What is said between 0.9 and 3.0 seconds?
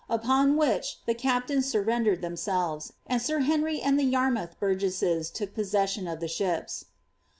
the captains surrendered themselves,